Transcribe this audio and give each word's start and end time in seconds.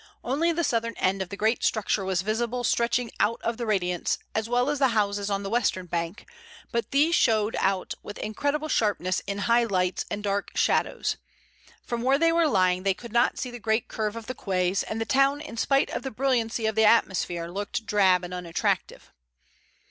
Only 0.23 0.51
the 0.51 0.63
southern 0.63 0.95
end 0.97 1.21
of 1.21 1.29
the 1.29 1.37
great 1.37 1.63
structure 1.63 2.03
was 2.03 2.23
visible 2.23 2.63
stretching 2.63 3.11
out 3.19 3.39
of 3.43 3.57
the 3.57 3.67
radiance, 3.67 4.17
as 4.33 4.49
well 4.49 4.71
as 4.71 4.79
the 4.79 4.87
houses 4.97 5.29
on 5.29 5.43
the 5.43 5.49
western 5.51 5.85
bank, 5.85 6.25
but 6.71 6.89
these 6.89 7.13
showed 7.13 7.55
out 7.59 7.93
with 8.01 8.17
incredible 8.17 8.67
sharpness 8.67 9.19
in 9.27 9.37
high 9.45 9.63
lights 9.65 10.05
and 10.09 10.23
dark 10.23 10.57
shadows. 10.57 11.17
From 11.85 12.01
where 12.01 12.17
they 12.17 12.31
were 12.31 12.47
lying 12.47 12.81
they 12.81 12.95
could 12.95 13.13
not 13.13 13.37
see 13.37 13.51
the 13.51 13.59
great 13.59 13.87
curve 13.89 14.15
of 14.15 14.25
the 14.25 14.33
quays, 14.33 14.81
and 14.81 14.99
the 14.99 15.05
town 15.05 15.39
in 15.39 15.55
spite 15.55 15.91
of 15.91 16.01
the 16.01 16.09
brilliancy 16.09 16.65
of 16.65 16.73
the 16.73 16.83
atmosphere 16.83 17.45
looked 17.47 17.85
drab 17.85 18.23
and 18.23 18.33
unattractive. 18.33 19.11